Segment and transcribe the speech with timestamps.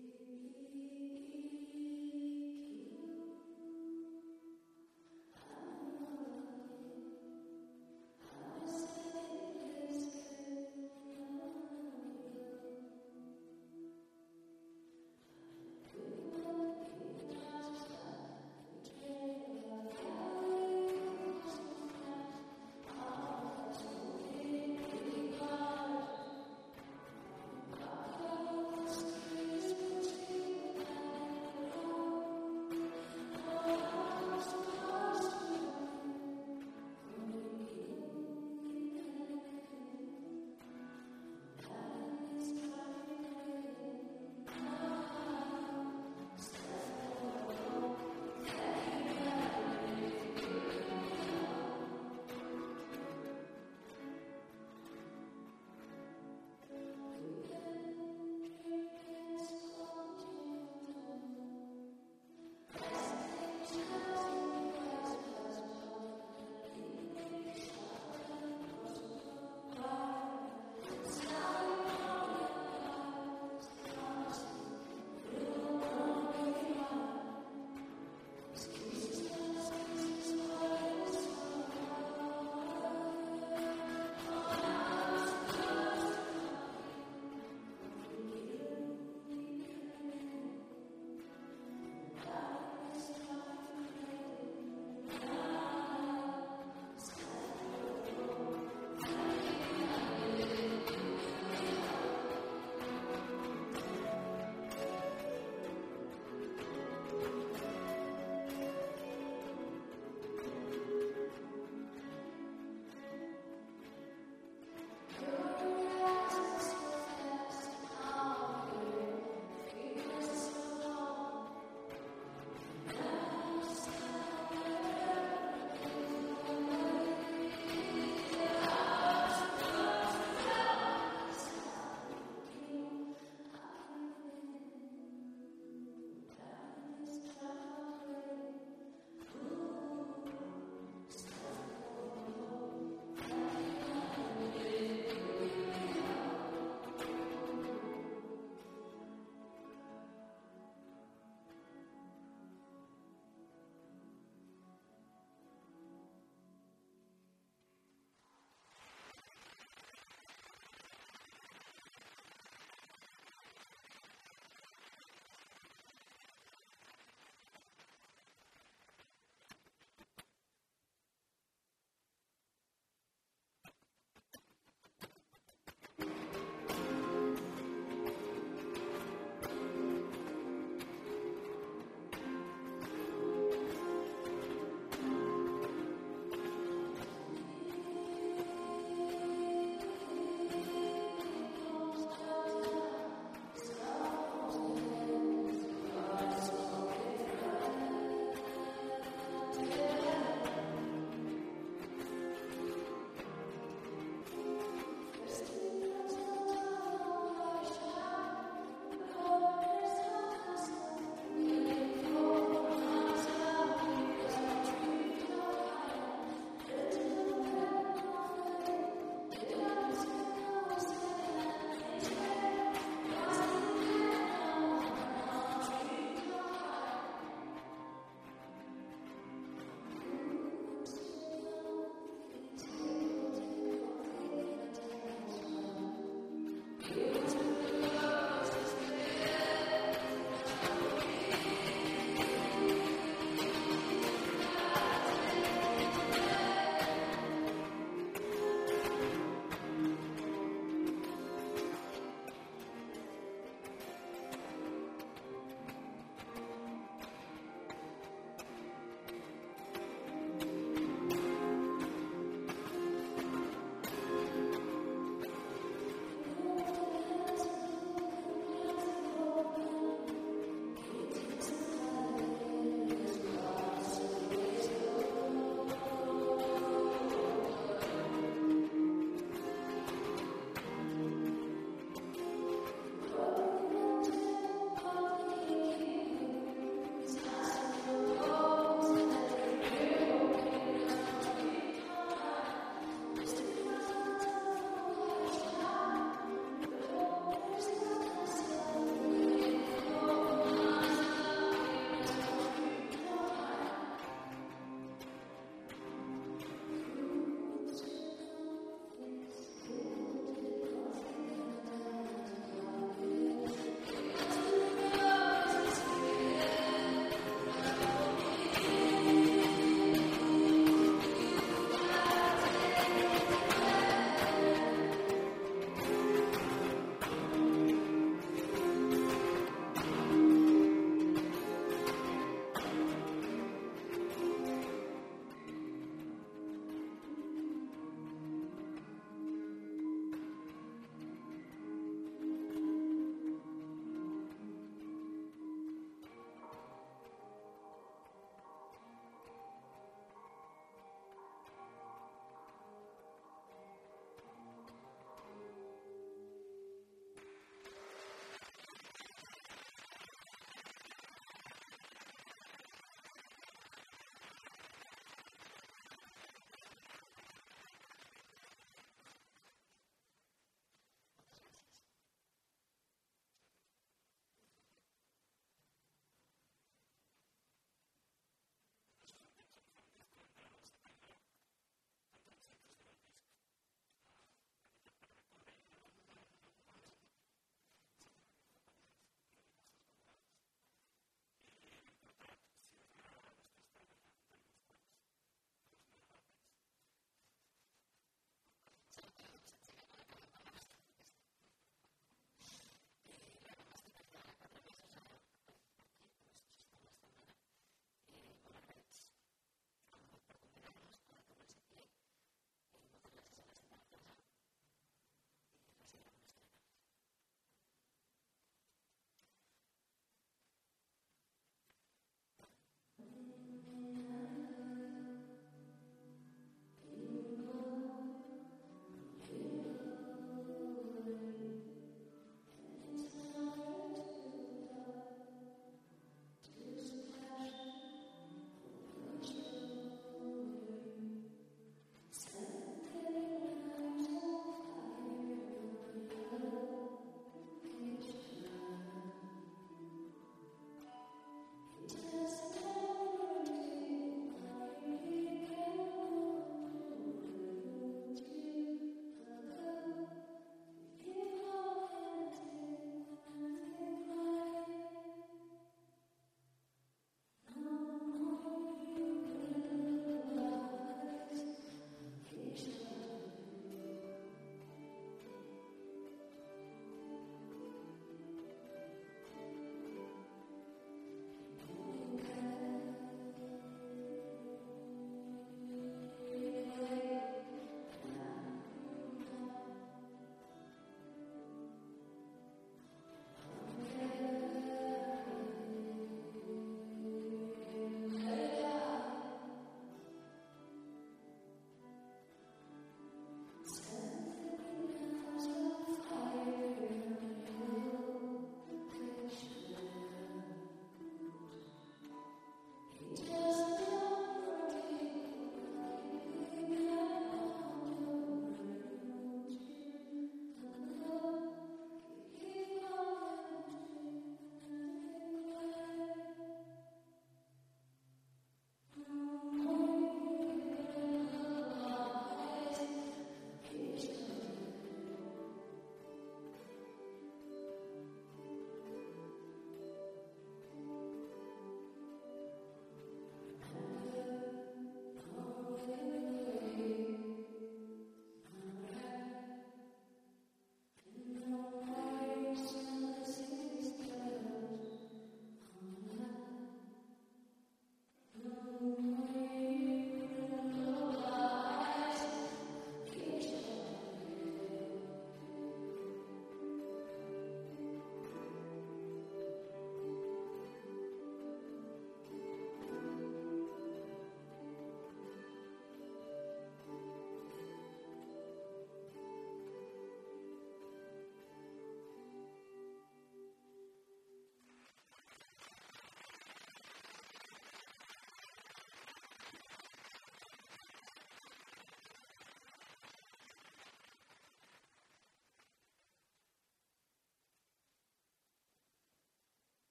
[0.00, 0.97] Thank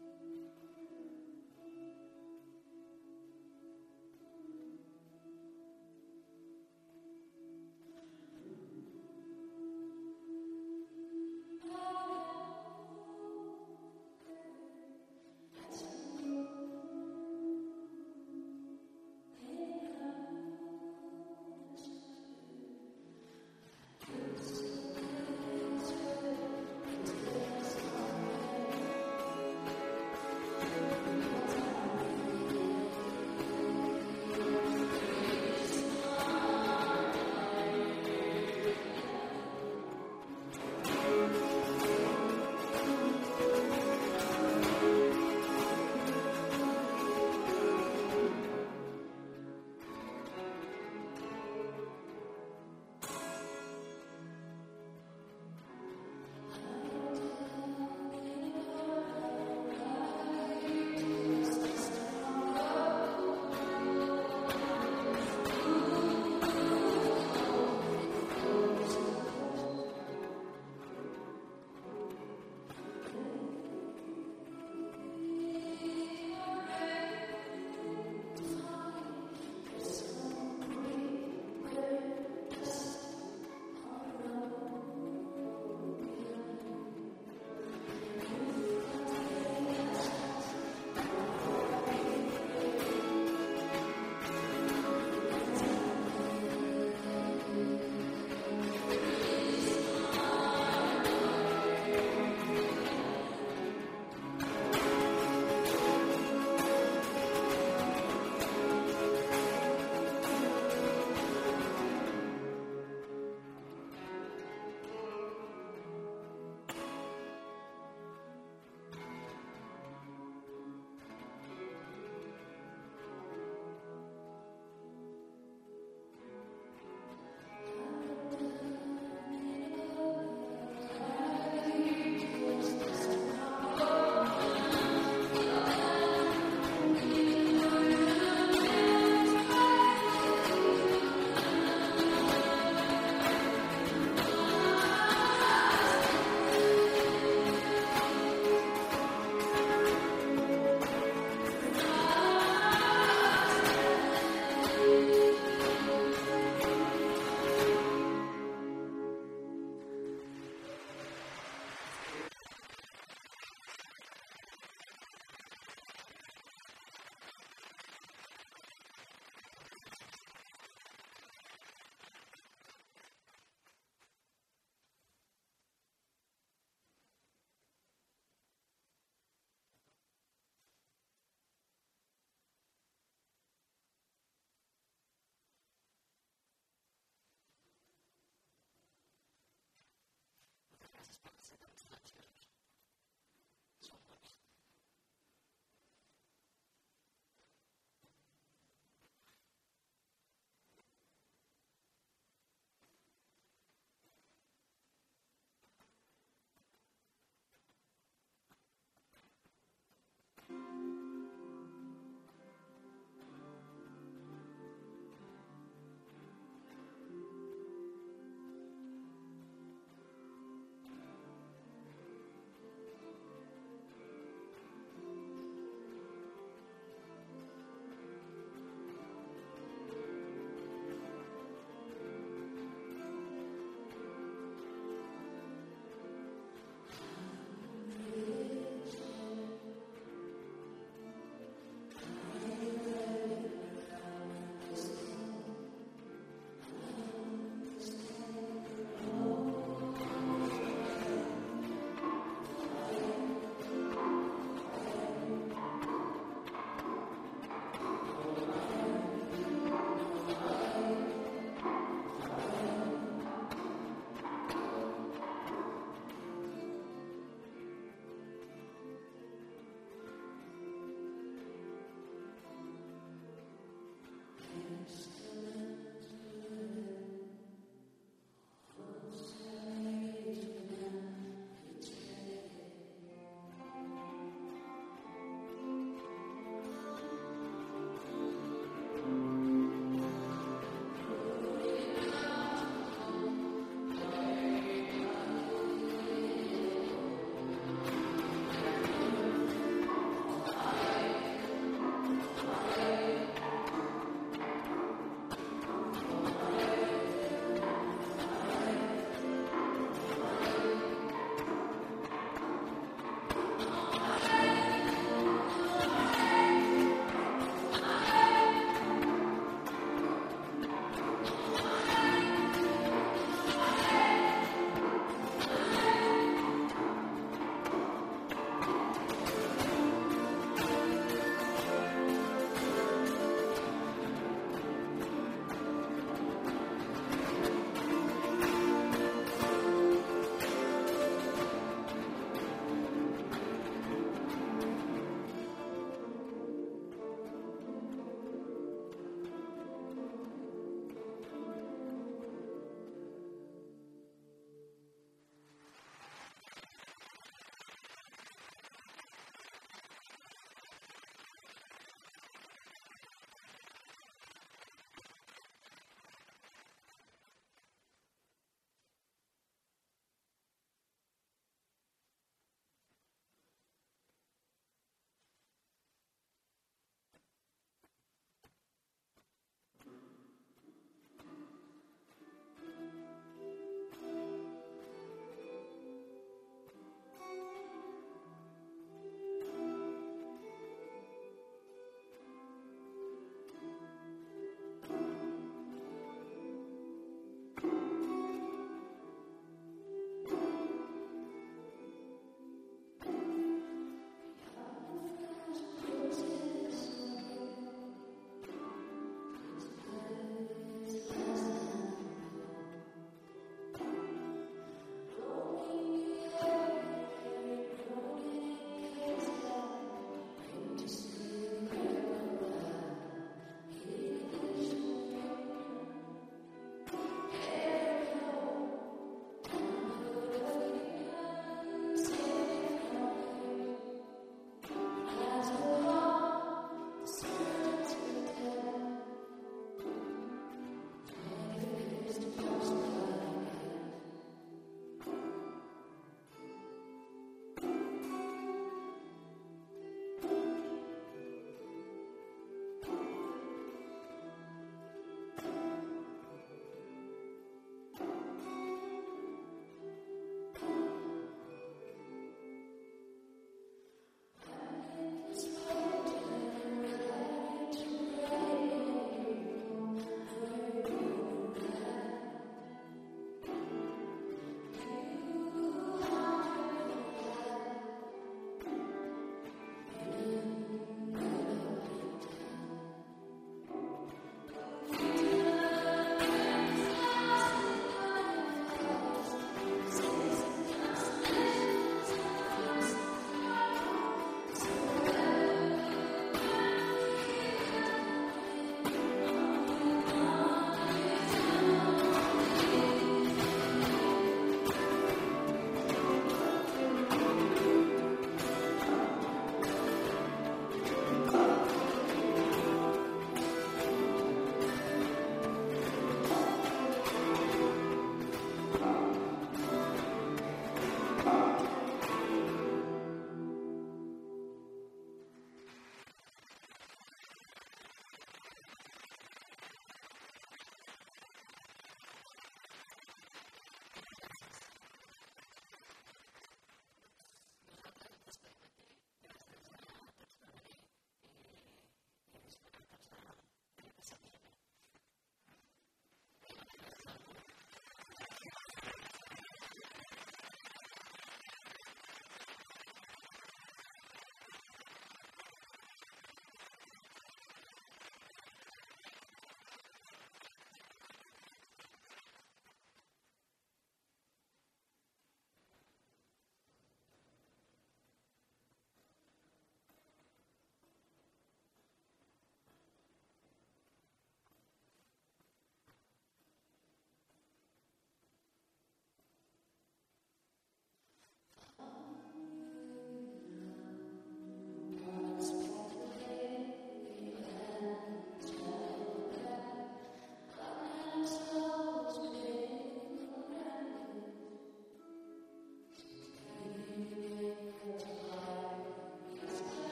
[0.00, 0.63] うん。